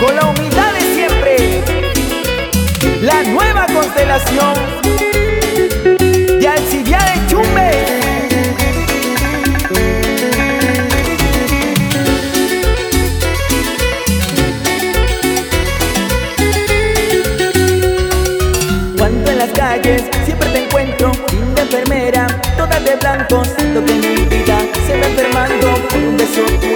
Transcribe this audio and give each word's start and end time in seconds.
con 0.00 0.16
la 0.16 0.26
humildad 0.26 0.72
de 0.72 0.80
siempre. 0.94 1.62
La 3.02 3.22
nueva 3.24 3.66
constelación 3.66 4.54
de 6.40 6.48
Alcidia 6.48 6.98
de 6.98 7.26
Chumbe. 7.26 7.70
Cuando 18.96 19.30
en 19.30 19.38
las 19.38 19.50
calles 19.50 20.02
siempre 20.24 20.48
te 20.48 20.64
encuentro, 20.64 21.12
linda 21.32 21.62
enfermera, 21.62 22.26
toda 22.56 22.80
de 22.80 22.96
blancos, 22.96 23.48
lo 23.74 23.84
que 23.84 23.94
me 23.94 24.14
invita, 24.14 24.58
siempre 24.86 25.10
enfermando, 25.10 25.66
con 25.90 26.02
un 26.02 26.16
beso 26.16 26.67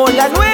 como 0.00 0.16
la 0.16 0.28
nueva. 0.28 0.50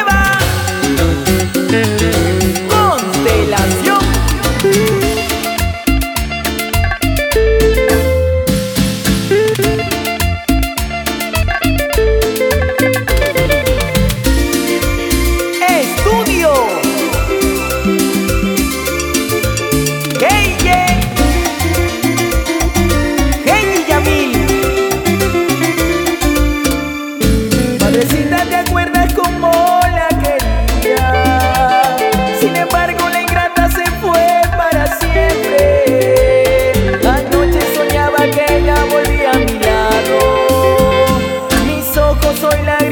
soy 42.35 42.63
la 42.65 42.86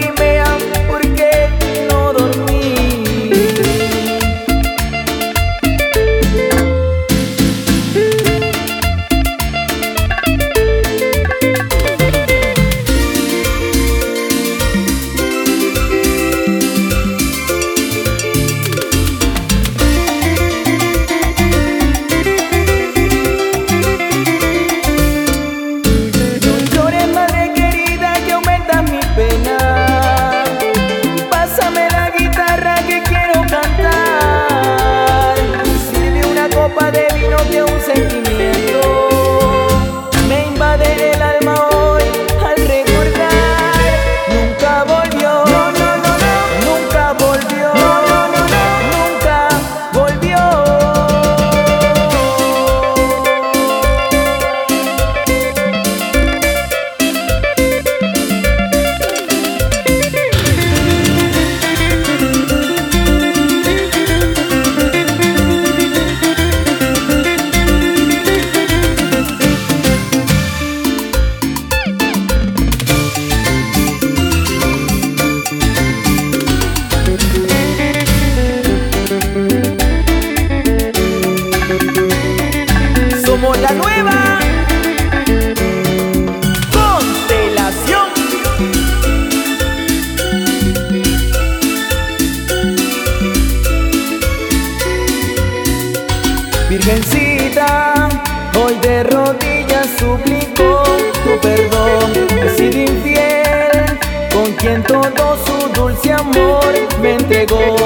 suplicó 100.16 100.82
tu 101.25 101.40
perdón. 101.40 102.12
He 102.43 102.49
sido 102.50 102.78
infiel 102.78 103.99
con 104.32 104.52
quien 104.55 104.82
todo 104.82 105.37
su 105.44 105.69
dulce 105.81 106.12
amor 106.12 106.72
me 107.00 107.14
entregó. 107.14 107.76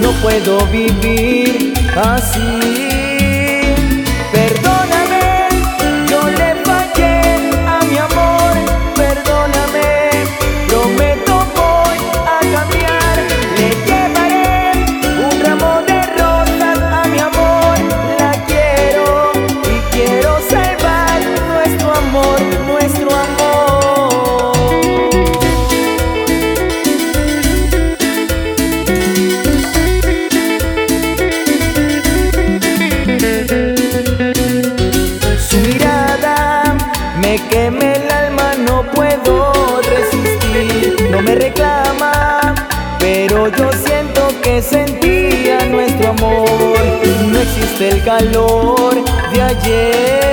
No 0.00 0.12
puedo 0.22 0.66
vivir 0.66 1.74
así. 1.96 2.91
Me 37.22 37.36
queme 37.48 37.94
el 37.94 38.10
alma, 38.10 38.54
no 38.66 38.82
puedo 38.90 39.52
resistir. 39.80 41.08
No 41.08 41.22
me 41.22 41.36
reclama, 41.36 42.52
pero 42.98 43.46
yo 43.46 43.70
siento 43.72 44.28
que 44.42 44.60
sentía 44.60 45.64
nuestro 45.66 46.10
amor. 46.10 46.80
No 47.30 47.38
existe 47.38 47.90
el 47.90 48.02
calor 48.02 48.96
de 49.32 49.42
ayer. 49.42 50.32